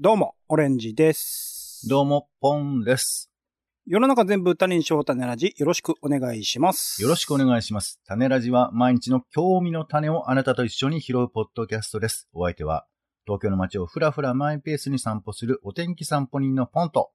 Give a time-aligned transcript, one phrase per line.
[0.00, 1.88] どうも、オレンジです。
[1.88, 3.32] どうも、ポンです。
[3.84, 7.02] 世の中全部他人賞種ラジ、よろしくお願いします。
[7.02, 8.00] よろしくお願いします。
[8.06, 12.28] 種ラジは毎日の興味の種をあなたと一緒に拾うポッドキャストです。
[12.32, 12.86] お相手は、
[13.26, 17.10] 東京の街をふらふらマイペースに散歩するお天気散歩人のポンと、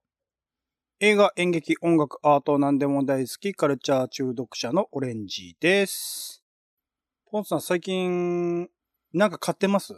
[1.00, 6.44] 映画、演劇、音楽、アート、何でも大好き、カルチャー中毒者のオレンジです。
[7.32, 8.68] ポンさん、最近、
[9.14, 9.94] なんか買ってます？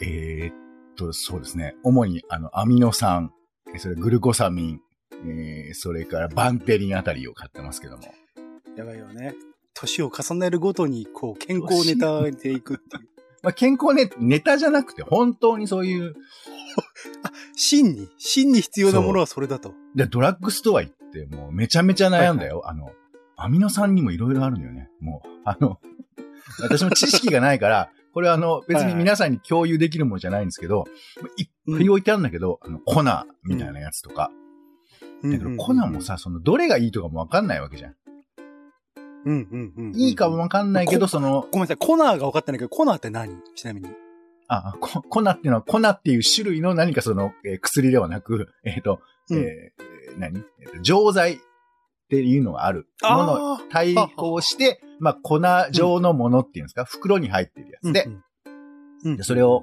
[0.00, 0.54] えー、っ
[0.96, 1.74] と、そうですね。
[1.82, 3.32] 主に、あの、アミノ酸、
[3.74, 4.80] えそれグルコサミン、
[5.24, 8.02] えー、それからバンテリンあたりを買ってますけども。
[8.76, 9.34] やばいよね。
[9.74, 13.08] 年を重ねるごとに、こう、健康ネタでいくっていう。
[13.42, 16.14] まあ、健康ネネタじゃなくて、本当にそういう、
[17.56, 19.74] 真に、真に必要なものはそれだと。
[19.96, 22.62] で、ドラッグストア行って、もうめちゃめちゃ悩んだよ。
[22.66, 22.92] あの、
[23.36, 24.90] アミノ酸にもいろいろあるんだよね。
[25.00, 25.80] もう、あの、
[26.60, 30.84] 私も知識がないから、これはあの、別に皆さんに共有できるものじゃないんですけど、
[31.36, 33.02] いっぱい置いてあるんだけど、あの、粉
[33.44, 34.30] みたいなやつとか。
[35.22, 37.94] だけど、粉もさ、その、どれがいいとかもわかんないわけじゃん。
[39.24, 40.00] うんうんうんうん。
[40.00, 43.36] いいかもわかんないけど、その、ごめんなさい、コナーが分かってないけど、コナーって何？
[43.54, 43.88] ちなみに。
[44.48, 51.40] あ、こ粉っていうのは、粉っていう種類の何かその、えー薬ではなく、えっ、と、うんえー何、えーと錠剤
[52.12, 52.86] っていうのがある。
[53.02, 55.40] ものあー対抗して、まあ、粉
[55.72, 57.92] 状のものっていうんですか、袋に入ってるやつ。
[57.92, 58.06] で、
[59.04, 59.16] うん。
[59.16, 59.62] でそれを、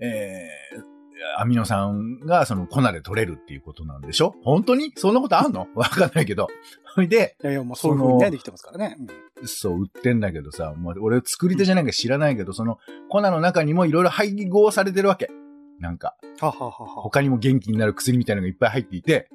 [0.00, 0.92] えー
[1.38, 4.34] アミノ酸がその粉で取れるっていうことなんでしょ？
[4.42, 5.68] 本当にそんなことあんの？
[5.76, 6.48] わかんないけど。
[6.96, 8.96] それで、いやいや、もうそういう風にね、できてますからね。
[9.38, 9.46] うん。
[9.46, 15.30] そう、売ってんだけどさ、まあ、俺作り手じゃないから知らないけど、その粉の中にもいろいろ配合されてるわけ。
[15.78, 16.86] なんか、はははは。
[17.02, 19.28] 他にも元気になる薬みたいなのがいっぱい入っていて、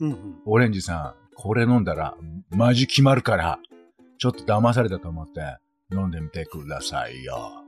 [0.00, 0.36] うんうん。
[0.46, 2.14] オレンジさん、これ飲んだら、
[2.50, 3.58] マジ決まるから、
[4.18, 5.56] ちょっと騙されたと思って、
[5.92, 7.62] 飲んでみてくださいよ。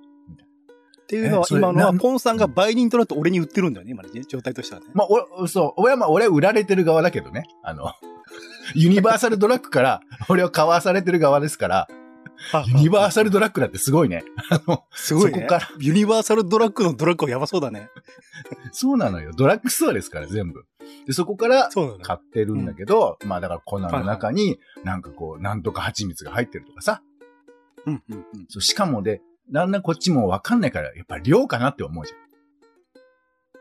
[1.02, 4.86] っていうのは今のは、ポンさんが売人となって俺に売ってるんだよね、今のね状態としてはね。
[4.94, 7.44] まあ、俺、そう、俺はまあ、俺は売られてる側だけどね。
[7.62, 7.92] あの、
[8.74, 11.88] ユニバーサルドラッグから、俺を買わされてる側ですから、
[12.66, 14.24] ユニバーサルドラッグだってすごいね。
[14.50, 15.38] あの、すごいね。
[15.38, 17.90] そこからユニバーサルドラッグのドラッグはやばそうだね。
[18.72, 19.32] そうなのよ。
[19.36, 20.64] ドラッグストアですから、全部。
[21.06, 21.70] で、そこから。
[22.02, 27.02] 買ってるんだけど、まあだから粉の中に、なんかこう、なんとか蜂蜜が入ってるとかさ。
[27.86, 28.46] うんうんうん。
[28.48, 32.18] そうしかもで、だんだんこっちもわかんないから、やっぱり量かなって思うじゃん。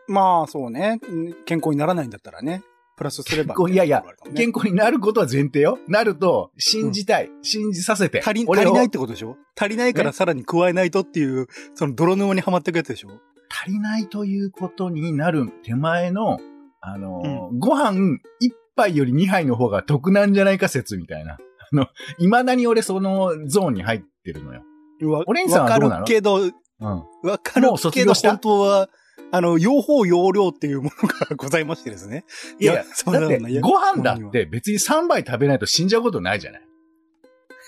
[0.07, 0.99] まあ、そうね。
[1.45, 2.63] 健康にならないんだったらね。
[2.95, 3.55] プラスすれば。
[3.69, 4.03] いやいや
[4.35, 5.79] 健康になることは前提よ。
[5.87, 7.29] なると、信じたい。
[7.41, 8.21] 信じさせて。
[8.21, 9.37] 足り、足りないってことでしょ？
[9.59, 13.09] 足りないからさらに加えないとっていう、その泥沼にはまっていくやつでしょ？
[13.49, 16.37] 足りないということになる手前の、
[16.81, 21.33] あのーご飯一杯より二杯の方が得なんじゃないか説みたいな。
[21.33, 21.37] あ
[21.75, 21.87] の、
[22.17, 24.63] 未だに俺そのゾーンに入ってるのよ。
[25.11, 26.01] わオレンジさんはどうなの？
[26.01, 26.49] わかるけど、うん。
[26.81, 28.89] わかるけど、本当は、
[29.31, 32.23] あの、用法用量っていうものがございましてですね。
[32.59, 36.61] いやいや、そうだってご飯だって別に3杯食べないと死んじゃうことないじゃない。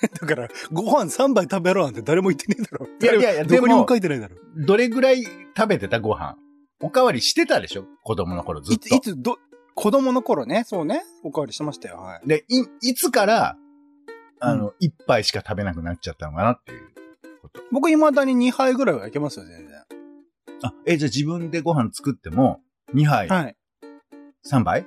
[0.22, 2.88] だから、ご飯3杯食べろなんて誰も言ってねえだろ。
[3.02, 4.36] いやいやいやどこにも書いてないだろ。
[4.58, 6.36] どれぐらい食べてたご飯？
[6.82, 7.86] おかわりしてたでしょ？
[8.04, 8.96] 子供の頃ずっいつ、と。
[8.96, 9.38] いつ、ど、
[9.74, 12.28] 子供の頃ね、そうね、おかわりしてましたよ、はい。
[12.28, 13.58] で、い、いつから、
[14.40, 16.82] あの、一杯しか食べなくなっちゃったのかなっていう
[17.42, 17.62] こと。
[17.72, 19.84] 僕未だに2杯ぐらいはいけますよ、全然。
[20.64, 22.62] あ、え、じゃあ自分でご飯作っても、
[22.94, 23.56] 2杯、はい。
[24.50, 24.86] 3杯？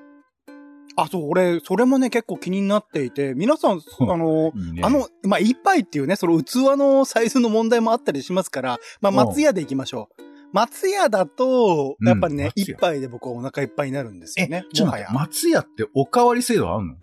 [0.96, 4.82] あ、そう、俺、それもね、結構気になっていて、皆さん、 うんあの、いいね。
[4.84, 10.22] あの、まあ、一杯っていうね、その器のサイズの問題もあったりしますから、まあ、うん松屋で行きましょう。
[10.52, 15.26] 松屋だと、うんやっぱりね、松屋一杯で僕はお腹いっぱいになるんですよえね。、ちょっと待って、もはや。
[15.28, 16.94] 松屋っておかわり制度あんの？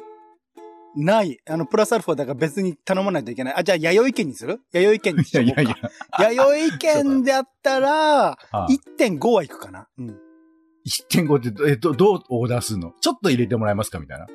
[0.96, 1.38] ない。
[1.48, 3.54] あの、プラスアルファだから別に頼まないといけない。
[3.58, 4.60] あ、じゃあ、弥生県にする？
[4.72, 5.90] 弥生県にしいやとこうか。
[6.20, 8.68] いやいや、弥生県であったら、ああ
[8.98, 9.88] 1.5はいくかな？
[9.98, 10.18] うん。
[10.88, 12.94] 1.5ってど、え、ど、どうオーダーするの？
[13.02, 14.26] ちょっと入れてもらえますかみたいな。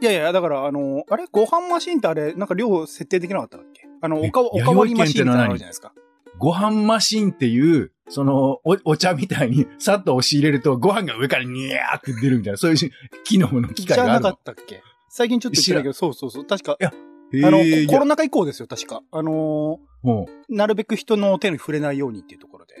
[0.00, 1.26] いやいや、だから、あの、あれ？
[1.30, 3.86] ご飯マシンってあれ、なんか量設定できなかったっけ？
[4.02, 5.92] あの、えおかわ、おかわりマシンみたいなのあるじゃないですか。
[6.38, 12.90] ご飯マシンっていう、その、お、お茶みたいに、さっと押し入れると、ご飯が上からニャーって出るみたいな、そういう
[13.24, 14.30] 機能の機じゃなか械があるの。
[14.32, 14.82] ったっけ？
[15.16, 16.44] 最近ちょっと言ってけど、そうそうそう。
[16.44, 17.58] 確か、やあの、
[17.90, 19.00] コロナ禍以降ですよ、確か。
[19.10, 22.74] あのーなるべく人の手に触れないようにっていうところで。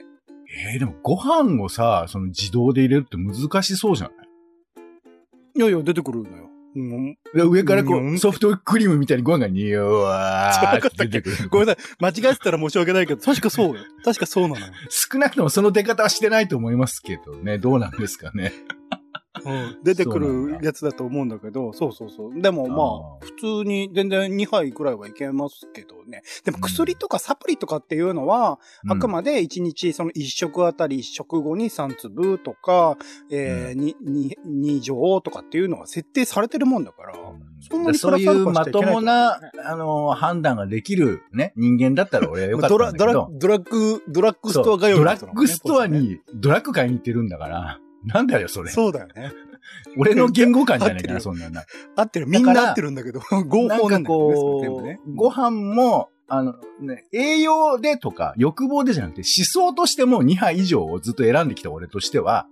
[0.74, 4.16] えー、でもご飯をさ、その自動で入れるって難しそうじゃない？
[5.56, 6.50] いやいや、出てくるのよ。
[6.76, 11.48] うん、で上からこうんう、ソフトクリームみたいにご飯がによわーって出てくる。
[11.48, 12.12] ごめんなさい。
[12.12, 13.82] 間違えてたら申し訳ないけど、確かそうよ。
[14.04, 14.72] 確かそうなのよ。
[14.90, 17.56] 少なくともその出方はしてないと思いますけどね。
[17.58, 18.52] どうなんですかね。
[19.82, 22.40] 出てくるやつだと思うんだけど、そうそうそう。
[22.40, 26.22] でもまあ、普通に全然2杯くらいはいけますけどね。
[26.44, 32.96] でも薬とかサプリとかっていうのは、うん、あくまで1日その1食あたり1食後に3粒とか、
[33.30, 37.14] えー、うん、2, 2錠とかっていうのが設定されてるもんだから、
[37.68, 43.06] そんなにそういうまともな、あの、判断ができるね、人間だったら俺はよかったんだけど。
[43.06, 47.80] ドラドラッグ、ドラッグストアがよ、ね、ドラッグストアにドラッグ買いに行ってるんだから、
[48.14, 48.70] なんだよ、それ。
[48.70, 49.32] そうだよね。
[49.98, 51.64] 俺の言語感じゃないかな、そんなな。
[51.96, 52.26] 合ってる。
[52.26, 55.00] みんな合ってるんだけど、 合法なんだよね、ね。
[55.14, 62.48] ご飯も、あのね、栄養でとか欲望でじゃなくて思想としても2杯以上をずっと選んできた俺としては、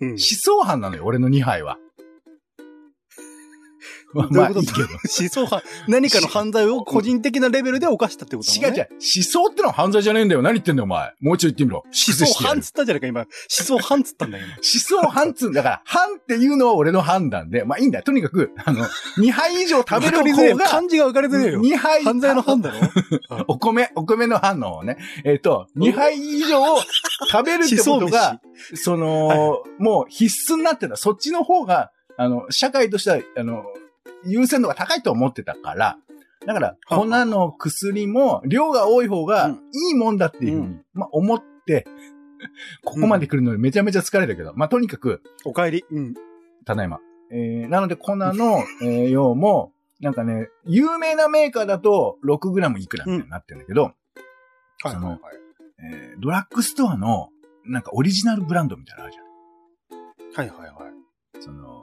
[0.00, 1.78] 思想犯なのよ、俺の2杯は。
[4.30, 4.88] まあいいけど。
[4.88, 8.68] 思想犯、何かの犯罪を個人的なレベルで犯したってことね。
[8.68, 8.88] 違う違う。
[8.92, 10.42] 思想ってのは犯罪じゃねえんだよ。
[10.42, 11.12] 何言ってんだよ、お前。
[11.20, 11.78] もう一度言ってみろ。
[11.78, 13.20] 思想犯つったじゃないか、今。
[13.20, 14.54] 思想犯つったんだよ、今。
[14.54, 18.04] 思想犯つんだから、犯っていうのは俺の判断で、まあいいんだよ。
[18.04, 18.86] とにかく、あの、
[19.18, 20.64] 2杯以上食べる方が。
[20.66, 21.60] 漢字が分かれてるよ。
[21.60, 22.04] 2杯。
[22.04, 24.96] 犯罪の犯だろお米、お米の反応をね。
[25.24, 26.62] えっ、ー、と、2杯以上
[27.30, 28.40] 食べるってことが、
[28.74, 29.38] その、はい、
[29.82, 30.96] もう必須になってた。
[30.96, 33.64] そっちの方が、あの、社会としては、あの、
[34.24, 35.98] 優先度が高いと思ってたから、
[36.46, 41.86] だから、粉の薬も量が多い方がいいもんだっていうふうに、うん、まあ思って、
[42.84, 45.22] ここまで来るのにめちゃめちゃ疲れたけど、まあとにかく。
[45.44, 45.84] お帰り。
[45.90, 46.14] うん。
[46.64, 47.00] ただいま。
[47.32, 53.92] えー、なので粉の、 えー、量も、なんかね、有名なメーカーだと 6g いくらってなってるんだけど、
[54.84, 55.46] うん、その、はいはいはい
[55.92, 57.30] えー、ドラッグストアの、
[57.64, 59.26] なんかオリジナルブランドみたいなのあるじゃん。
[60.34, 61.42] はいはいはい。
[61.42, 61.75] その、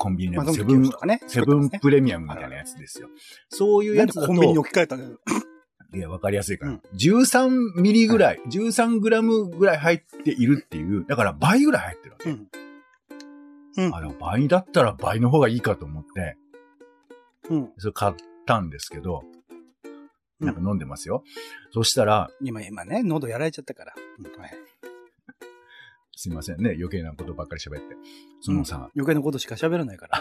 [0.00, 3.08] コンビニのセブン、ね、セブンプレミアムみたいなやつですよ。
[3.50, 4.28] そういうやつだと。
[4.28, 6.72] コンビニに置き換えたいや、わかりやすいから。
[6.72, 12.30] うん、13ミリぐらい、はい、13グラムぐらい入っているっていう、だから倍ぐらい入ってるわけ。
[12.30, 12.48] うん。
[13.76, 16.38] うん、あ、でも倍だったら倍の方がいいかと思って、
[17.50, 17.72] うん。
[17.76, 18.14] それ買っ
[18.46, 19.22] たんですけど、
[20.38, 21.24] なんか飲んでますよ。
[21.72, 23.94] そしたら、今、今ね、喉やられちゃったから。
[24.18, 24.50] うん、はい
[26.22, 26.74] すいませんね。
[26.76, 27.96] 余計なことばっかり喋って。
[28.42, 30.20] そのさ、うん、余計なことしか喋らないから。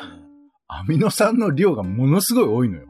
[0.70, 2.88] アミノ酸の量がものすごい多いのよ。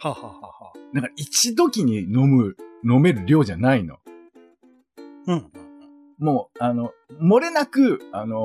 [0.00, 3.98] ははははなんか一時に飲む、飲める量じゃないの。
[5.28, 5.52] うん。
[6.18, 6.90] もう、あの、
[7.22, 8.38] 漏れなく、あのー、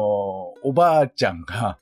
[0.62, 1.80] おばあちゃんが、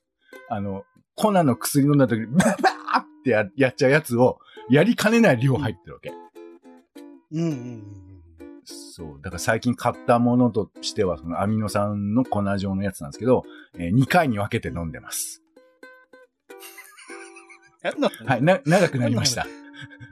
[0.49, 0.85] あの、
[1.15, 4.39] 粉の薬飲んだ時に、バーってややっちゃうやつを、
[4.69, 6.13] やりかねない量入ってるわけ。
[7.33, 8.08] うんうんうん。
[8.69, 9.21] そう。
[9.21, 13.43] だから最近買ったものとしては、そのアミノ酸の粉状のやつなんですけど、
[13.77, 15.43] えー、2回に分けて飲んでます。
[18.25, 19.47] はい、な、長くなりました。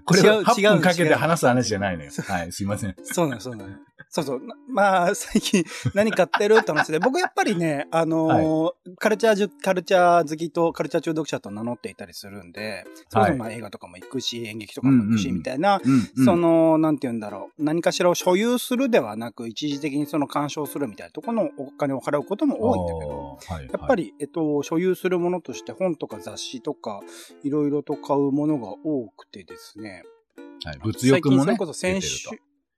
[0.06, 2.12] これは8分かけて話す話じゃないのよ。
[2.28, 2.96] はい、すいません。
[3.04, 3.76] そうなの、そうなの。
[4.10, 4.42] そうそう。
[4.70, 5.64] まあ、最近
[5.94, 15.82] 何買ってるって話で、僕やっぱりね、あのーはい、カルチャー、カルチャー好きとカルチャー中毒者と名乗っていたりするんで、それぞれまあ映画とかも行くし、演劇とかも行くし、みたいな、
[16.26, 27.02] その、なんて言うんだろう、何かしらを所有するではなく、一時的にその干渉するみたいなところのお金を払うことも多いんだけど、はいはい、やっぱり、えっと、所有するものとして本とか雑誌とか、
[27.44, 30.04] いろいろと買うものが多くてですね、
[30.64, 31.44] はい、物欲もね。
[31.44, 32.30] それこそ先週、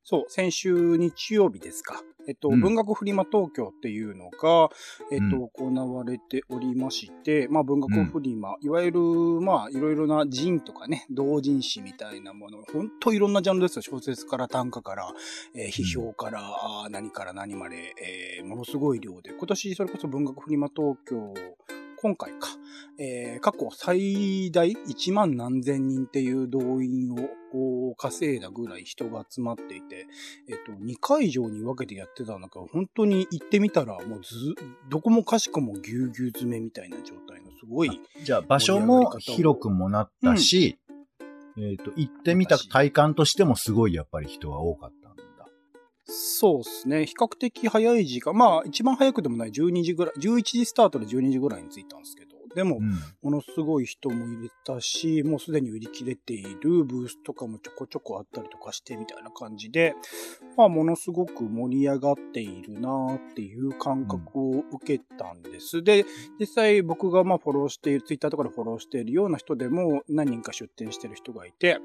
[0.10, 2.02] そう、先週日曜日ですか。
[2.28, 4.70] えっと、うん、文学フリマ東京っていうのが、
[5.12, 13.82] えっと、行われておりまして、まあ、文学フリマ、うん、いわゆる、まあ、いろいろな人とかね、同人誌みたいなもの、ほんといろんなジャンルですよ。
[13.84, 15.14] 小説から短歌から、
[15.54, 16.42] えー、批評から、
[16.88, 17.94] うん、何から何まで、
[18.40, 21.36] えー、ものすごい量で、今年それこそ文学フリマ東京
[22.02, 22.48] 今回か、
[22.98, 27.18] えー、過去最大1万何千人っていう動員を
[27.98, 30.08] 稼いだぐらい人が集まっていて、
[30.48, 34.56] えっ、と、2会場に分けてやってたんだけど、本当に行ってみたら、もうず、
[34.90, 38.02] どこもかしこもぎゅうぎゅう詰めみたいな状態のすごい。
[38.24, 40.78] じゃあ場所も広くもなったし、
[41.58, 45.00] うん、えっ、と、行ってみた体感としてもすごいやっぱり人が多かった。
[46.12, 47.06] そうですね。
[47.06, 48.36] 比較的早い時間。
[48.36, 52.80] まあ、一番早くでもない12時ぐらい、11時スタートで12時ぐらいに着いたんですけど、でも、
[53.22, 59.96] ものすごい人も入れたし、もうすでに売り切れているブースとかもちょこちょこあったりとかしてみたいな感じで、
[60.58, 65.78] まあ、ものすごく盛り上がっているなっていう感覚を受けたんです。
[65.78, 66.06] うん、で、
[66.40, 71.80] 実際僕がまあフォローしている、ツイッターとかでフォローしているような人でも何人か出店してる人がいて、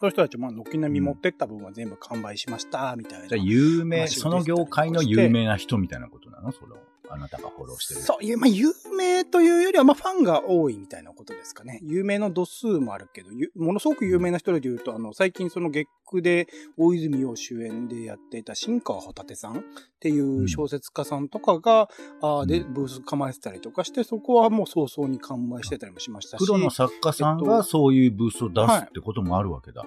[0.00, 3.36] その人たちも軒並み持ってった分は全部完売しました、みたいな。
[3.36, 6.52] 有名、その業界の有名な人みたいなことなの？
[6.52, 6.78] それは。
[7.10, 8.00] あなたがフォローしてる。
[8.00, 11.80] そう、いうまあ、有名というよりは、まあ、ファンが多いみたいなことですかね。
[11.82, 19.62] 有名の度数もあるけど、ゆものすごく有名な人で言うと、あの、最近その月9で大泉洋主演でやっていた新川ホタテさんっ
[20.00, 21.88] ていう小説家さんとかが、
[22.20, 26.44] あーで、うんブース構えてたりとかして、そこはもう早々に完売してたりもしましたし。
[26.44, 29.84] プロの作家さんえっとがそういうブースを出すってこともあるわけだ。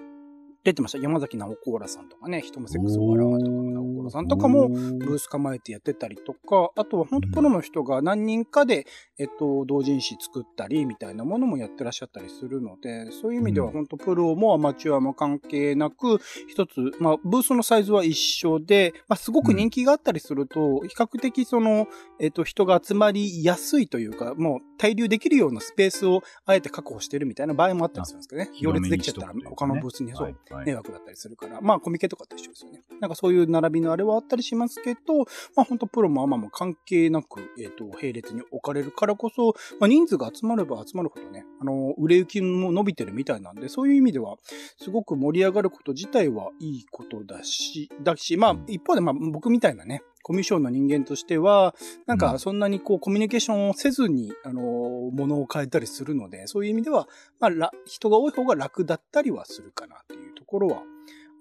[0.67, 0.97] 出てました。
[0.97, 8.85] 山崎直子ーラさんとかね、人もセックスを笑わとか、直子さんとかも、ブース構えてやってたりとか、あとは本当プロの人が何人かで、
[9.17, 16.19] えっと、同人誌作ったりみたいなものもやってらっしゃったりするので、そういう意味ではうん本当プロもアマチュアも関係なく、
[16.49, 21.87] 一つ、まあ、ブースのサイズは一緒で、まあ、すごく人気があったりすると、比較的その、
[22.19, 28.49] えっと、人が集まりやすいというか、もう滞留できるようなスペースをあえて確保してるみたいな場合もあったりするんですけどね。
[28.61, 32.83] 行列できちゃったら他のブースに、そう、迷惑だったりするから、まあコミケとかと一緒ですよね。
[32.99, 35.19] なんかそういう並びのあれはあったりしますけど、
[35.55, 44.37] まあ本当プロもアマも関係なく、えっ、と、並列に置かれるからこそ、まあ人数が集まれば集まるほどね、あの、売れ行きも伸びてるみたいなんで、そういう意味では、
[44.77, 51.73] すごく盛り上がること自体はいいことだし、だし、まあ一方でまあ僕みたいなね、コミュ障の人間としては、
[52.05, 57.07] なんかそんなにこうコミュニケーションをせずに、あの、ものを変えたりするので、そういう意味では、
[57.39, 60.81] まあ、ら人が多い方が楽だったりはするかなっていうところは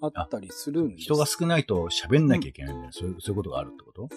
[0.03, 1.03] あったりするんです。
[1.03, 2.93] 人が少ないと喋んなきゃいけないんだよ。
[2.93, 4.09] そういうそういうことがあるってこと？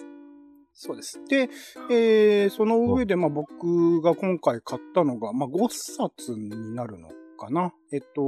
[0.72, 1.20] そうです。
[1.28, 1.50] で、
[1.90, 7.08] えーその上で、まあ僕が今回買ったのが、まあ5冊になるの
[7.40, 7.72] かな。
[7.90, 8.24] えっと、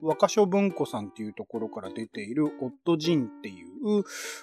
[0.00, 4.02] 若書文庫さんっていうところから出ている、オッドジンっていう、う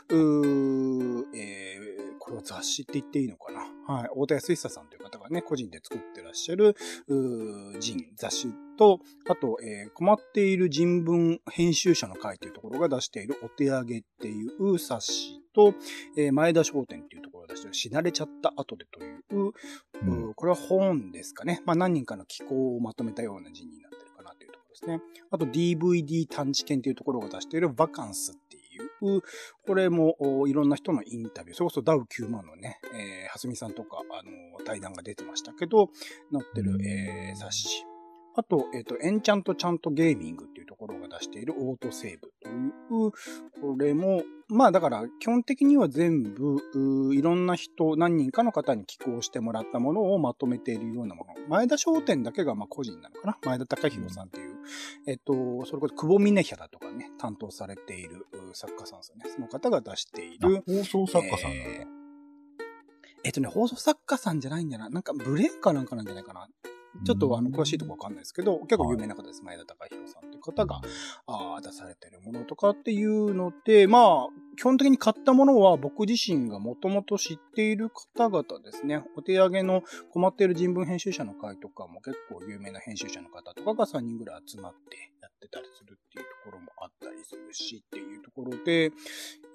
[0.10, 3.60] ーえーこれは雑誌って言っていいのかな。
[3.86, 4.10] はい。
[4.14, 6.74] 太田康久さんという方がね、個人で作ってらっしゃる、
[7.08, 15.74] うージン、雑誌と、あと、えー困っている人文編集者の会というところが出しているお手上げっていう冊子と、
[16.18, 19.52] えー前田商店っていうところが出している死なれちゃった後でという、
[20.06, 21.62] うんこれは本ですかね。
[21.66, 23.92] まあ何人かの寄稿をまとめたような字になっ
[24.84, 25.02] ですね。
[25.32, 28.60] あと DVD 探知犬っていうところが出しているバカンスってい
[29.18, 29.22] う、
[29.66, 35.90] これもおいろんな人のインタビュー、それこそダウ9万のね、えー、はすみさんとか、あの、対談が出てましたけど、
[36.32, 37.93] 載ってる、えー雑誌。
[38.36, 43.12] あと、えっ、と、エンチャントちゃんとゲーミングっていうところが出しているオートセーブという、
[43.62, 46.60] これも、まあだから基本的には全部、
[47.14, 51.34] いろんな人、何人かの方に寄稿してもらったものをまとめているようなもの。
[51.48, 54.56] 前田商店だけがまあ個人なのかな前田隆弘さんっていう、
[55.08, 59.26] えっと、それこそ久保峰ヒャだとかね、担当されているう作家さんですよね。
[59.34, 60.64] その方が出している。
[60.66, 61.70] 放送作家さんなんだ。
[61.70, 62.04] えー
[63.26, 66.50] えっとね、放送作家さんじゃないんじゃないなんかブレーンかなんかなんじゃないかな。
[67.06, 69.44] ちょっとあの、詳しいところわかんないですけど、結構有名な方です。
[69.44, 70.82] 前田隆弘さんという方が、
[71.28, 79.04] あー出されてるものとかっていうので、まあ、基本的に買ったものは僕自身がもともと知っている方々ですね。
[79.18, 88.92] お手上げの困っている人文編集者の会とかも結構有名な編集者の方とかが3人ぐらい集まってやってたりするっていうところもあったりするしっていうところで、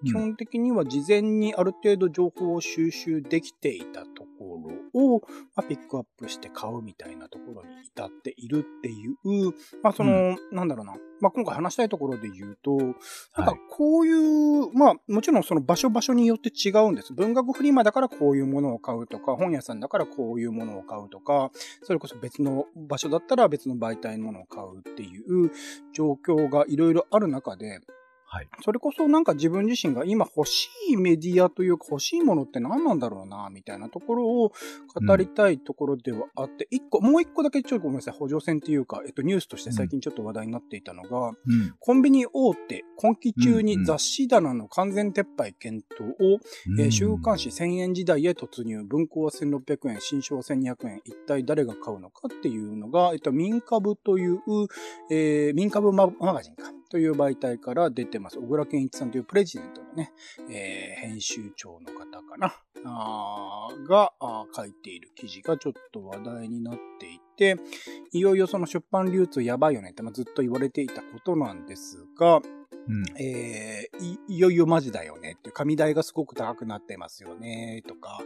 [0.04, 4.58] 基本的には事前にある程度情報を収集できていたとこ
[4.94, 5.20] ろを、
[5.54, 9.52] まあ、ピックアップして買うみたいなところに至っているっていう、
[9.82, 17.12] まあその、なんだろうな、まあ今回話したいところで言うと、なんかこういう、まあもちろんその場所場所によって違うんです。
[17.12, 21.50] 文学フリマだからこういうものを買うとか、本屋さんだからこういうものを買うとか、
[21.82, 25.50] それこそ別の場所だったら別の媒体のものを買うっていう
[25.92, 27.80] 状況がいろいろある中で、
[28.30, 28.48] はい。
[28.62, 34.52] それこそなんか自分自身が今欲しいメディアというか欲しいものって何なんだろうな、みたいなところを
[34.94, 41.34] 語りたいところではあって、一、個、もう一個だけちょっとごめんなさい、補助線っていうか、えっとニュースとして最近ちょっと話題になっていたのが、うん。
[41.80, 46.38] コンビニ大手、今期中うんうんに雑誌棚の完全撤廃検討を、
[46.78, 48.82] えー週刊誌1000円時代へ突入。
[48.84, 51.00] 文庫は1600円、新書は1200円。
[51.04, 54.40] 一体誰が買うのかっていうのが、えっと、民株という、
[55.10, 56.77] えー民株ママガジンか。
[56.88, 58.38] という媒体から出てます。
[58.38, 60.12] 小倉健一さんというプレジデントのね、
[60.50, 62.54] えー編集長の方かな。
[62.84, 67.27] あがあ書いている記事がちょっと話題になっていて、
[68.12, 72.40] いよいよその出版流通やばいよねって、まあ、ずっと言われていたことなんですが、
[72.88, 73.04] うん。
[73.20, 78.20] えーい、いよいよマジだよねって紙代がすごく高くなってますよねとか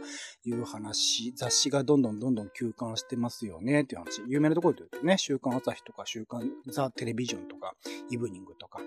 [0.45, 7.73] いう話、雑誌がどんどんどんどん休刊してますよねっていう話、有名なところで言うとね、週刊朝日とか週刊ザ・テレビジョンとか、
[8.09, 8.79] イブニングとか、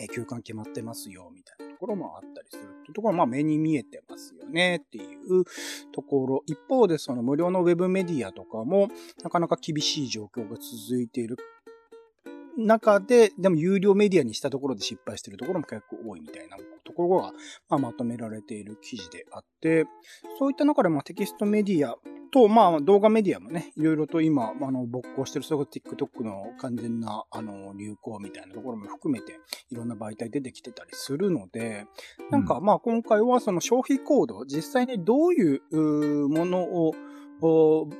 [0.00, 5.44] えー休刊決まってますよみたいなとところもあったりするっていうところは、まあ目に見えてますよねっていう
[5.90, 6.42] ところ。
[6.46, 8.88] 一方でその無料のウェブメディアとかも、
[9.24, 11.36] なかなか厳しい状況が続いている
[12.56, 17.32] 中で、でも有料メディアにしたところで失敗してるところも結構多いみたいなところが、
[17.68, 19.86] まあ、まとめられている記事であって、
[20.38, 21.96] そういった中でまあテキストメディア
[22.32, 29.38] と、まあ動画メディアもね、いろいろと今、あの、勃興してる、それこそ TikTok の完全な、あの、流行みたいなところも含めて、
[29.70, 31.86] いろんな媒体出てきてたりするので、
[32.30, 36.94] なんかまあ今回はその消費行動、実際にどういうものを、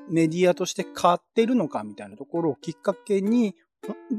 [0.09, 3.57] メディアとして買ってるのかみたいなところをきっかけに、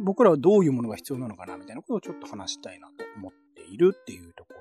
[0.04, 4.54] 僕らはどういうものが必要なのかなみたいなことをちょっと話したいなと思っているっていうとこ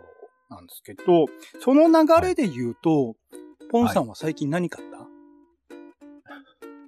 [0.50, 1.26] ろなんですけど、
[1.60, 3.16] その流れで言うと、
[3.70, 5.08] ポンさんは最近何買った、はい、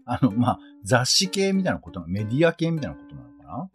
[0.05, 3.71] あの、まあ、雑誌系みたいなことメディア系みたいなことなのかな？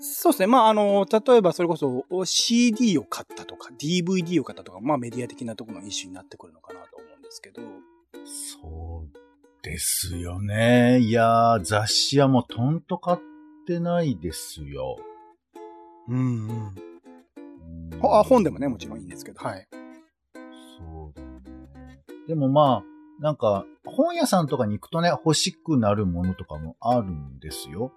[0.00, 0.46] そうですね。
[0.46, 7.62] まあ、あの、例えばそれこそ CD を買ったとか、DVD を買ったとか、まあメディア的なところの一種になってくるのかなと思うんですけど。
[8.24, 9.08] そう
[9.62, 11.00] ですよね。
[11.00, 13.18] いやー、雑誌はもうとんと買っ
[13.70, 14.98] てないですよ。
[16.08, 16.74] うんうん。
[18.02, 19.68] あ、本でもね、もちろんいいんですけど、はい。
[20.34, 22.02] そうだね。
[22.26, 27.92] でもまあ、なんか、本屋さんとかに行くとね、欲しくなるものとかもあるんですよ。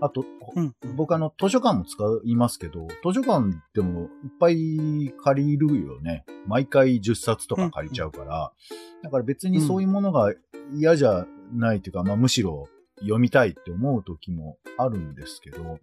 [0.00, 6.24] あと、うん、僕あの、図書館も使いますけど、図書館でもいっぱい借りるよね。
[6.46, 8.52] 毎回10冊とか借りちゃうから。
[8.96, 10.32] うん、だから別にそういうものが
[10.72, 12.68] 嫌じゃないっていうか、まあむしろ
[13.00, 15.78] 読みたいって思う時もあるんですけど、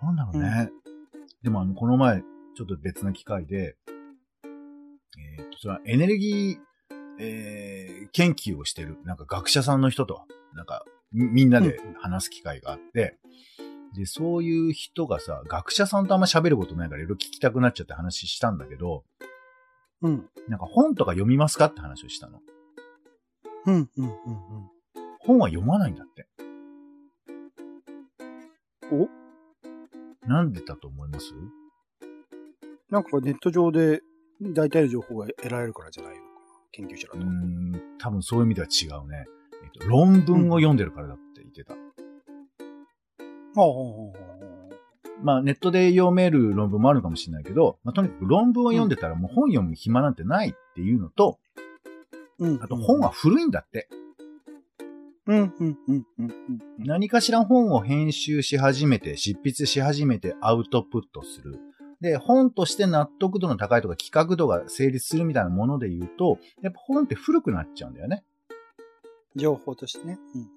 [0.00, 0.70] なんだろうね。
[1.14, 2.22] うん、でもあの、この前、
[2.56, 3.76] ちょっと別な機会で、
[5.38, 6.58] えっ、ー、と、それはエネルギー、
[7.18, 10.22] えー、研究をしてる、なんか学者さんの人と、
[10.54, 13.18] なんか、みんなで話す機会があって、
[13.92, 19.04] うん、で、そういう人がさ、学者さんとあんま喋ることないからいろいろ聞きたくなっちゃって話したんだけど、
[20.02, 20.28] うん。
[20.48, 22.40] なんか本とか読みますかって話をしたの。
[23.66, 24.73] うん、うん、うん、うん。
[25.26, 26.26] 本は読まないんだって。
[28.92, 29.08] お？
[30.28, 31.32] なんでだと思います？
[32.90, 34.02] なんかネット上で
[34.40, 36.30] 大体の情報が得られるからじゃないのかな？
[36.72, 37.20] 研究者だと。
[37.20, 39.26] うん、多分そういう意味では違うね。
[39.62, 41.74] えっと、論文を読んでるからだって言ってた。
[43.54, 45.24] ほうほうほうほう。
[45.24, 51.38] まあ、ネットで読める論文もあるかもしれないけど、まあ、とにかく論文を読んでたらもう本読む暇なんてないっていうのと、
[52.38, 52.62] うん。
[52.62, 53.88] あと本は古いんだって。
[53.90, 54.03] うん、
[55.26, 56.32] うん、うん、うん。
[56.78, 61.58] 何かしら本を編集し始めて、執筆し始めてアウトプットする。
[62.00, 68.24] で、本として納得度の高いとか企画度が成立するみたいなもので言うと、やっぱ本って古くなっちゃうんだよね。
[69.36, 70.18] 情報としてね。
[70.34, 70.48] うんうん。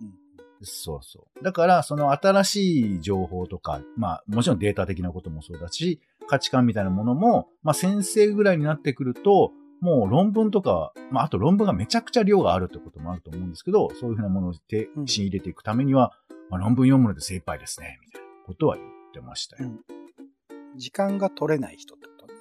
[0.62, 1.44] そうそう。
[1.44, 16.14] だから、その新しい情報とか、まあ、もちろんデータ的なこともそうだし、価値観みたいなものも、まあ、先生ぐらいになってくると、もう論文とか、まあ、あと論文がめちゃくちゃ量があるってこともあると思うんですけど、そういうふうなものを手仕入れていくためには、
[16.50, 19.70] まあ、論文読むので精一杯ですね、みたいなことは言ってましたよ。
[19.70, 19.98] うん
[20.78, 22.34] 時間が取れない人ってことね。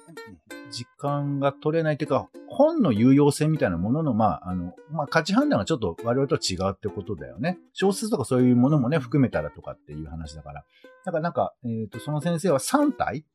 [0.51, 7.57] うん、時間が取れないというか、本の有用性みたいなものの、まあ、あの、まあ、価値判断がちょっと我々と違うってことだよね。
[7.73, 10.63] 小説とかそういうものもね、含めたらとかっていう話だから。
[11.03, 13.25] だからなんか、えっ、ー、と、その先生は3体？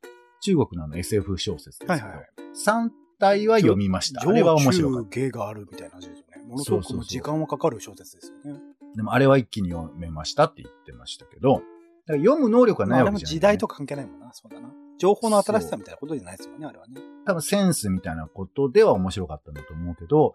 [0.42, 2.90] 中国のあの SF 小説ですけど、はいはい、3
[3.22, 4.28] 体は読みました。
[4.28, 5.08] あれは面白かった。
[5.10, 6.42] 芸があるみたいな話ですよね。
[6.48, 8.60] ものすごく時間はかかる小説ですよね。
[8.96, 11.62] でもあれは一気に読めましたって言ってましたけど、
[12.08, 14.68] 読む能力がないわけじゃない、ね、まあ、でも時代と関係ないもんな、そうだな。
[14.98, 17.00] 情報の新しさみたいなことじゃないですよね、あれはね。
[17.24, 20.34] 多分センスみたいなことでは面白かったんだと思うけど、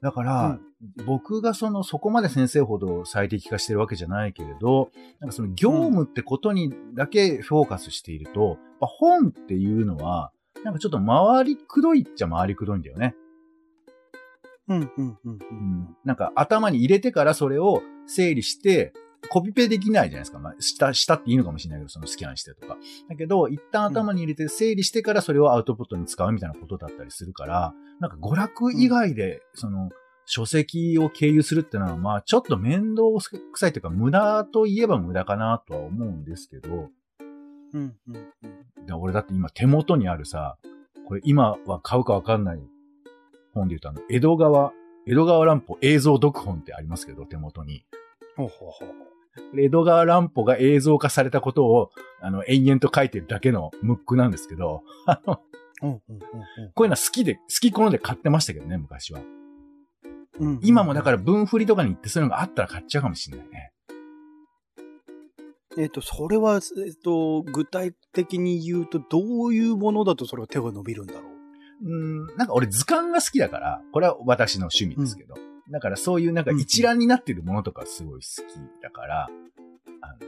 [0.00, 10.32] だから、うん、僕がその、そこまで先生ほど最適化してるわけじゃないけれど、なんかその業務ってことにだけフォーカスしていると、うん、本っていうのは、
[10.64, 13.14] なんかちょっと回りくどいっちゃ回りくどいんだよね。
[14.68, 15.96] うん、うん、うん。
[16.04, 18.92] なんか頭に入れてからそれを整理して、
[19.28, 20.38] コピペできないじゃないですか。
[20.38, 22.78] まあ、した、したっていいのかもしれないけど、そのスキャンしてとか。
[23.08, 29.90] だけど、一旦頭に入れて整理してからそれをアウトプットに使うみたいなことだったりするから、なんか娯楽以外で、その、
[30.26, 33.02] 書籍を経由するってのは、まあ、ちょっと面倒
[33.52, 36.88] くさいというか、無駄といえば無駄かなとは思うんですけど、
[37.72, 38.86] うん、うん、うん。
[38.86, 40.56] で、俺だって今手元にあるさ、
[41.06, 42.60] これ今は買うかわかんない
[43.52, 44.72] 本で言うとあの、江戸川、
[45.06, 47.84] 江戸川乱歩映像読本ってありますけど、手元に。
[48.36, 49.10] ほうほうほう。
[49.60, 55.42] 江戸川乱歩が映像化されたことを、あの、延々と書いてるだけのムックなんですけど、あの、こ
[55.80, 59.20] ういうのは好きで、好き好んで買ってましたけどね、昔は。
[60.38, 63.72] うん、今もだから分振りとかに行ってそういうのがあったら買っちゃうかもしれないね。
[65.78, 71.22] えっ、と、それは、えっ、ー、と、具体的に言うと、どういうものだとそれは手が伸びるんだろう？
[71.82, 79.28] うん、なんか俺図鑑が好きだから、これは私の趣味ですけど、うんだからそういうなんか一覧になってるものとかすごい好きだから、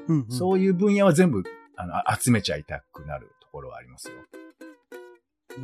[0.07, 1.43] うんうん、そういう分野は全部
[1.77, 4.15] あの、集めちゃいたくなるところはありますよ。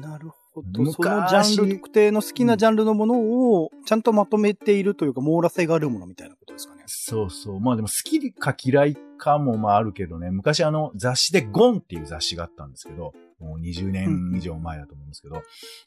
[0.00, 0.47] なるほど。
[0.47, 6.82] 昔そのジャンル、特定の好きなジャンルのものを、ちゃんとまとめているというか、網羅性があるものみたいなことですかね。
[6.86, 7.60] そうそう。
[7.60, 15.42] まあでも好きか嫌いかもまああるけどね、昔あの雑誌でゴンっていう雑誌があったんですけど、もう20年以上前だと思うんですけど、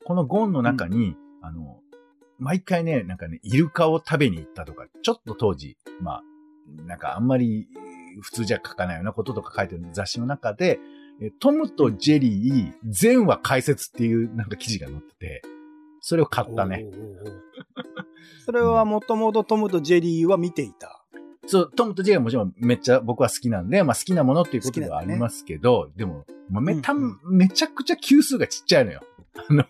[0.06, 1.80] このゴンの中に、あの、
[2.40, 6.24] 毎回ね、なんかね、イルカを食べに行ったとか、ちょっと当時、まあ、
[6.88, 7.68] なんかあんまり
[8.22, 10.80] 普通じゃ書かないようなこととか書いてる雑誌の中で、え
[11.30, 15.42] トムとジェリー全話解説っていうなんか記事が載ってて、
[16.00, 16.86] それを買ったね。
[18.46, 21.06] それはもともとトムとジェリーは見ていた。
[21.46, 29.02] そう、トムとジェリーはもちろんめっちゃ僕は好きなんで、まあ好きなものっていうことではありますけど、でも、まあ、めた、うんめちゃくちゃ級数がちっちゃいのよ。
[29.48, 29.66] あの、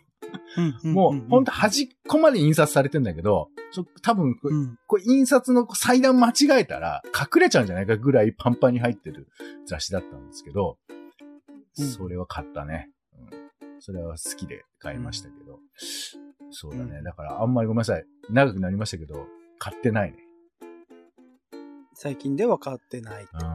[0.84, 4.80] もう、ほんと端っこまで印刷されてんだけど、そ多分これ、うん。
[4.88, 9.28] これ印刷の裁断間違えたら隠れちゃうんじゃないかぐらいパンパンに入ってる
[9.66, 11.01] 雑誌だったんですけど、うん
[11.74, 12.90] それは買ったね。
[13.18, 15.60] うん、それは好きで買いましたけど。
[16.52, 16.98] そうだね。
[16.98, 18.06] うんだからあんまりごめんなさい。
[18.30, 19.26] 長くなりましたけど、
[19.58, 20.18] 買ってないね。
[21.94, 23.46] 最近では買ってないと。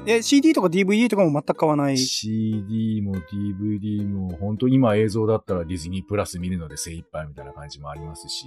[0.00, 8.46] うんえ、CD とか DVD とかも全く買わない？CD も DVD も、本当今映像だったらディズニープラス見るので精一杯みたいな感じもありますし、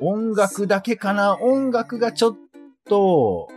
[0.00, 1.38] 音楽だけかな？
[1.40, 2.36] 音楽がちょっ
[2.88, 3.48] と、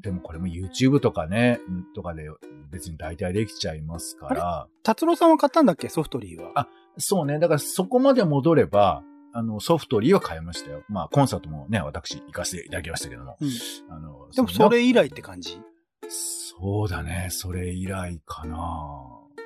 [0.00, 1.60] でもこれも YouTube とかね、
[1.94, 2.28] とかで
[2.70, 5.88] 別に大体できちゃいますから、達郎さんは買ったんだっけ？
[5.88, 6.52] ソフトリーは。
[6.54, 10.82] あそうね、だからそこまで戻れば、あの、ソフトリーは買いましたよ。
[10.88, 13.36] まあ、コンサートもね、私行かせていただきましたけども。
[13.40, 13.48] うん
[13.90, 15.60] あのでもそれ以来って感じ？
[16.08, 17.28] そうだね。
[17.30, 18.56] それ以来かな。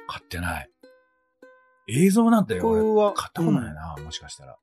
[0.07, 0.71] 買ってない。
[1.89, 2.83] 映像なんて俺。
[3.15, 4.57] 買ったことないな、もしかしたら。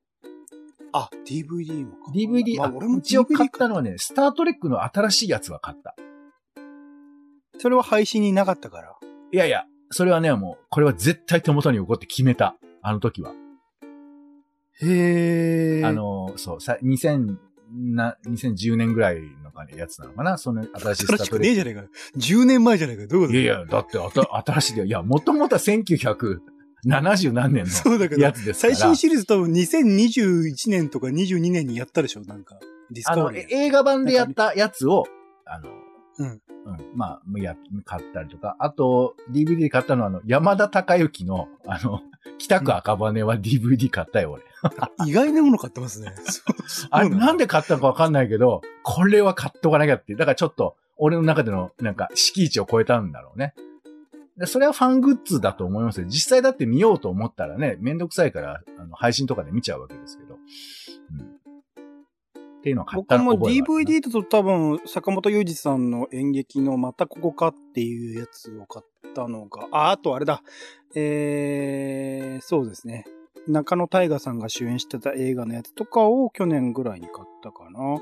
[0.92, 2.12] あ、DVD もか。
[2.14, 5.94] DVD、あ、まあ、俺も一応買ったのはね、スタートレックの新しいやつは買った。
[7.58, 8.96] それは配信になかったから。
[9.32, 12.56] いやいや、それはね、もう、これは絶対手元に置こうって決めた。
[12.82, 13.32] あの時は。
[14.80, 15.86] へー。
[15.86, 17.36] あ、の、そう、さ、2000、
[17.72, 20.38] な、2010年ぐらいのやつなのかな？
[20.38, 21.38] その新しいスタ新しくートレック。
[21.40, 21.82] ねえじゃねえか。
[22.16, 23.06] 10年前じゃねえか。
[23.06, 25.60] どういうこといやいや、だってあた、新しいで、いや、もともとは
[26.86, 28.74] 1970何年のや、つですから。
[28.74, 32.58] 最新シリーズ多分2021年とか22年にやったでしょなんか。
[32.90, 33.46] ディスカバリーえ。
[33.66, 35.04] 映画版でやったやつを、
[35.46, 35.70] あの、
[36.18, 36.26] うん。
[36.26, 36.40] うん。
[36.94, 38.56] まあ、や、買ったりとか。
[38.58, 42.00] あと、DVD で買ったのは、あの、山田孝之の、あの、
[42.38, 44.42] 北区赤羽は DVD 買ったよ、俺。
[45.06, 46.14] 意外なもの買ってますね。
[46.90, 50.14] あれ、なんでで買ったのかわかんないけど、これは買っとかなきゃって。
[50.14, 53.54] だからちょっと、俺の中での、なんか、敷地を超えたんだろうね。
[54.40, 56.06] でそれはファングッズだと思いますよ。
[56.06, 60.38] 実際だって見ようと思ったらね、めんどくさいから、あの、配信とかで見ちゃうわけですけど。
[61.12, 61.26] うん。
[61.26, 70.42] っていうのを買った僕も覚えはあるな DVD だと多分、坂本雄二さんの演劇のまたここかっていうやつを買ったのが、あ、あとあれだ。
[70.94, 73.04] えー、そうですね。
[73.48, 78.00] 中野大河さんが主演してた映画のやつとかを去年ぐらいに買ったかな。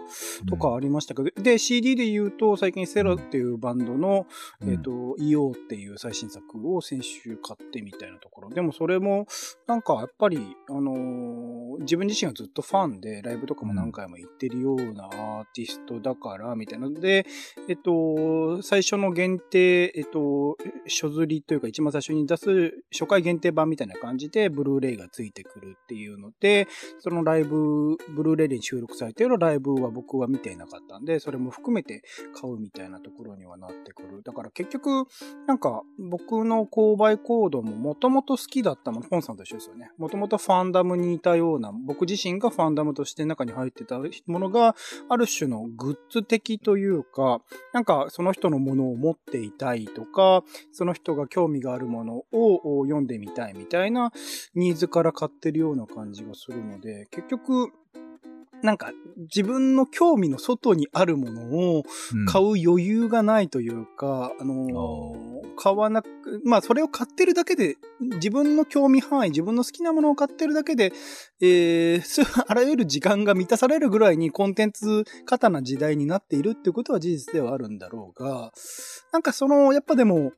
[0.48, 4.26] とかありましたけど、で、CD で言うと、最近セラっていうバンドの、
[4.60, 4.70] うん。
[4.70, 8.50] えっ、と、EO っていう最新作を先週買ってみたいなところ。
[8.50, 9.26] でもそれも、
[9.66, 16.88] なんかやっぱり、あのー自分自身はずっとファンで、ライブとかも何回も行ってるようなアーティストだから、みたいな。
[16.88, 17.26] ので、
[17.68, 26.66] えっと、最初の限定、えっと、書釣りというか一番最初に出す初回限定版みたいな感じで、ブルーレイがついてくるっていうので、
[27.00, 32.02] そのライブ、ブルーレイに収録されているライブは僕は見ていなかったんで、それも含めて
[32.34, 34.22] 買うみたいなところにはなってくる。
[34.22, 35.06] だから結局、
[35.46, 39.90] なんか僕の購買行動ももともと好きだったもの、ポンさんと一緒ですよね。
[39.98, 44.74] もともとファンダムにいたような、僕自身がファンダムとして中に入ってたものが、
[45.08, 54.12] ある種のグッズ的というか、なんかその人のものを持っていたいとか、その人が興味があるものを読んでみたいみたいな
[54.54, 57.72] ニーズから買ってるような感じがするので、結局、
[58.62, 61.42] なんか自分の興味の外にあるもの
[61.76, 62.26] をうん。
[62.26, 66.08] 買う余裕がないというか、あのー買わなく、
[66.44, 70.92] まあそれを買ってるだけで、自分の興味範囲、自分の好きなものを買ってるだけで、
[71.40, 78.52] えー、す あらゆる時間が満たされるぐらいにコンテンツ過多な時代になっているっていうことは事実ではあるんだろうが、
[79.12, 80.32] なんかその、やっぱでも、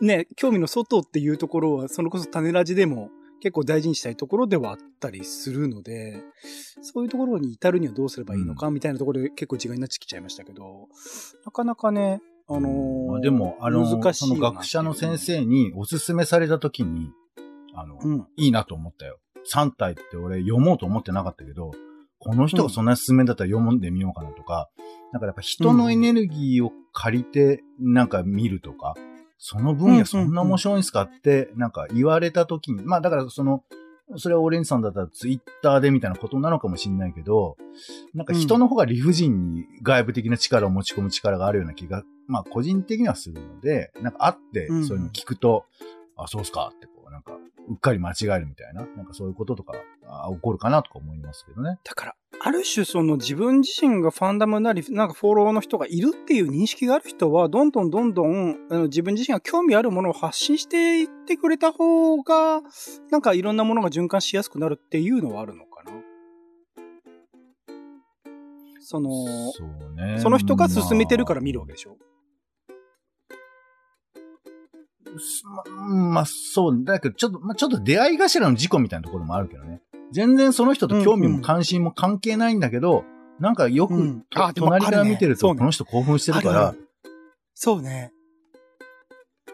[0.00, 6.22] ね、興味の外っていうところは、それこそ種ラジでも結構大事にしたいところではあったりするので、
[6.82, 10.88] そういうところに至るにはどうすればいいのかみたいなところで結構時間になってきちゃいましたけど、
[11.44, 17.10] なかなかね、あのーまあでも、あの、その学者の先生におすすめされたときに、
[17.74, 18.26] あの、うん。
[18.36, 19.18] いいなと思ったよ。
[19.52, 21.70] 3体って俺読もうと思ってなかったけど、
[22.18, 24.68] この人がそんなに勧めだったら読んでみようかなとか、
[25.12, 28.94] なんかやっぱ人のエネルギーを借りてなんか見るとか、
[29.42, 33.64] その分野そんな面白いんすかって、なんか言われた時に、まあだからその、
[34.16, 37.56] それはオレンジさんだったらツイッターでみたいなことなのかもしれないけど、
[38.12, 45.64] なんか人の方が理不尽に外部的な力を持ち込む力があるような気が、まあ個人的にはするので、なんかあってうんそういうの聞くと、
[46.16, 47.32] あ、そうっすかってこう、なんか、
[47.70, 49.72] うっかり間違えるみたいな、なんかそういうこととか
[50.06, 51.78] あ起こるかなとか思いますけどね。
[51.82, 62.62] だから、ある種その自分自身がファンダムなり、なんかフォローの人がいるっていう認識がある人は、どんどんどんどんあの自分自身が興味あるものを発信していってくれた方が、
[63.10, 65.92] なんかいろんなものが循環しやすくなるっていうのはあるのかな。
[68.80, 69.10] その、
[69.52, 69.62] そ
[69.94, 70.18] ね。
[70.18, 71.98] その人が進めてるから見るわけでしょ？
[75.44, 79.82] ままあ、そう、だけど、ちょっと、まあ、ちょっと出会い頭の事故みたいなところもあるけどね。
[80.12, 83.04] 全然その人と興味も関心も関係ないんだけど、
[83.38, 84.24] なんかよく、うん。
[84.54, 86.74] 隣から見てると、この人興奮してるから、
[87.54, 88.12] そうね。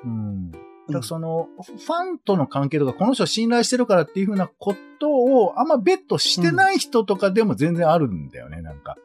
[0.04, 0.50] うん。
[0.52, 0.64] だか
[0.98, 8.96] らその、ファンとの関係とか、この人を信頼してるからっていうふうなことを、あんまベットしてない人とかでも全然あるんだよね、なんか。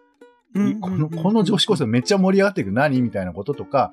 [0.53, 3.91] うんこの、この女子高生めっちゃ盛り上がっていく何みたいなこととか、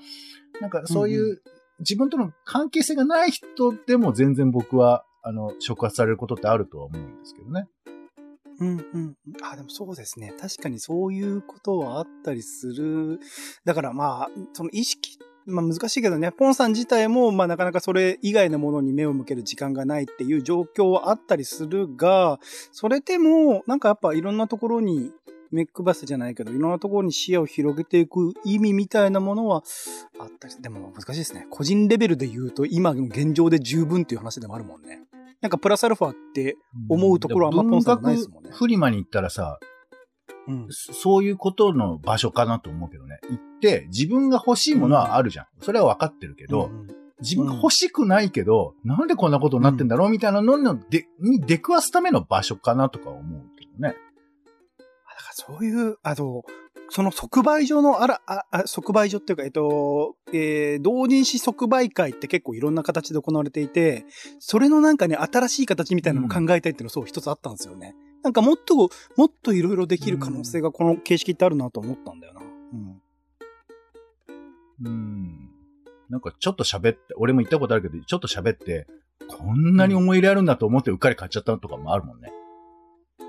[0.61, 1.41] なんかそういう、うん。
[1.81, 7.67] 自分との関係性がない人でも全然僕は、あの、触発されることってあるとは思うんですけどね。
[8.61, 9.17] うんうん。
[9.43, 10.33] あ、でもそうですね。
[10.39, 13.21] 確かにそういうことはあったりする。
[13.65, 22.41] だからまあ、その意識、まあ難しいけどね、ポンさん自体も、まあなかなかそれ以外のものに目を向ける時間がないっていう状況はあったりするが、
[22.73, 25.13] それでも、なんかやっぱいろんなところに、
[25.51, 29.63] 目配せじゃないけど、いろんなところに視野を広げていく意味みたいなものは
[30.19, 31.47] あったり、でも難しいですね。
[31.51, 35.03] 個人レベルで言うと、今の現状で十分っていう話でもあるもんね。
[35.41, 36.57] なんかプラスアルファって、
[36.89, 39.59] 思うところはあんまポンさんないですもんねフリマに行ったらさ、
[40.49, 40.67] うん。
[40.71, 43.19] そそういうことの場所かなと思うけどね。
[43.31, 45.47] 行って、自分が欲しいものはあるじゃん。
[45.61, 53.97] それは分かってるけど、うん自分が欲しくないけど、なんでこんなことになってんだろうみたいなのので、に出くわすための場所かなとか思うけどね。
[55.39, 56.45] そういう、あと、
[56.91, 64.05] その即売所のあら、あ、あ即売所っていうか、えっと、えー同人誌即売会って結構いろんな形で行われていて、
[64.41, 67.95] それのなんかね、新しい形みたいなのも考えたいっていうのそう一つあったんですよね。
[68.25, 72.41] なんかもっと、もっといろいろできる可能性がこの形式ってあるなと思ったんだよな。
[72.73, 73.03] うん。
[74.83, 75.51] うん。
[76.09, 78.89] なんかちょっと喋って、俺も言ったことあるけど、ちょっと喋って、
[79.29, 82.33] こんなに思い入れあるんだと思ってうっかり買っちゃったのとかもあるもんね。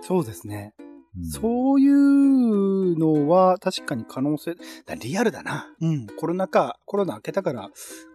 [0.02, 0.74] そうですね。
[1.18, 5.68] うんそういうのは確かに可能性、だリアルだな。
[5.82, 6.08] うん。
[6.08, 7.70] コロナ禍、コロナ明けたから、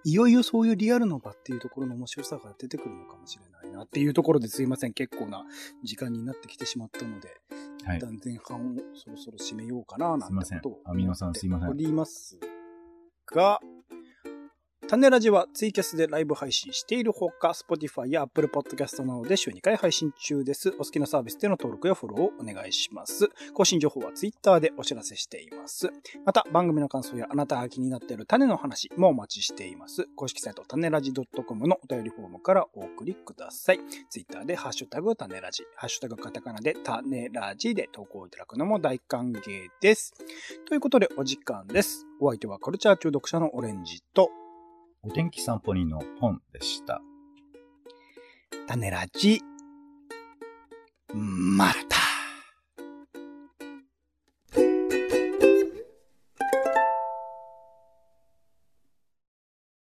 [0.05, 4.93] いよいよそういうリアルの場っていうところの面白さが出てくるのかもしれないなっていうところですいません。
[4.93, 5.45] 結構な
[5.83, 7.29] 時間になってきてしまったので、
[7.85, 8.01] はい一。
[8.01, 10.81] 旦前半をそろそろ締めようかななんてすいませんことを。
[10.85, 12.39] アミノさんすいませんおります
[13.27, 13.61] が、
[14.87, 20.75] 種ラジはツイキャスでライブ配信しているほか、Spotify や Apple Podcast などで週2回配信中です。
[20.79, 23.31] お好きなサービスでの登録やフォローをお願いします。
[23.55, 25.91] 更新情報は Twitter でお知らせしています。
[26.27, 30.07] また、番組の感想やあなたが気になっている種の話もお待ちしています。
[30.17, 33.81] 公式サイト種ラジ .com のお便りフォームからお送りください。
[34.11, 39.41] Twitter でハッシュタグ種ラジ、ハッシュタグカタカナで種ラジで投稿いただくのも大歓迎
[39.81, 40.13] です。
[40.67, 42.07] ということでお時間です。
[42.21, 44.31] お相手はカルチャー中毒者のオレンジと
[45.07, 47.03] お天気散歩人の本でした。
[48.67, 49.41] 種ラジ。
[51.13, 52.04] また。